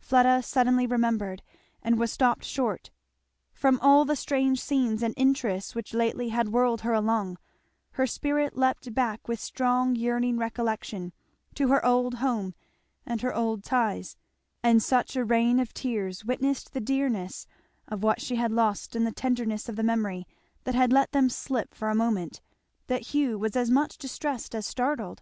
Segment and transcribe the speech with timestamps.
[0.00, 1.42] Fleda suddenly remembered,
[1.82, 2.90] and was stopped short.
[3.52, 7.36] From all the strange scenes and interests which lately had whirled her along,
[7.90, 11.12] her spirit leaped back with strong yearning recollection
[11.56, 12.54] to her old home
[13.04, 14.16] and her old ties;
[14.62, 17.46] and such a rain of tears witnessed the dearness
[17.86, 20.26] of what she had lost and the tenderness of the memory
[20.64, 22.40] that had let them slip for a moment,
[22.86, 25.20] that Hugh was as much distressed as startled.